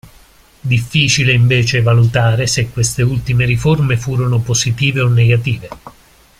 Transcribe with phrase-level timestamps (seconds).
[0.63, 5.69] Difficile invece valutare se queste ultime riforme furono positive o negative.